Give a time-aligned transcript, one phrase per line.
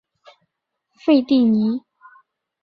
[1.05, 1.81] 费蒂尼。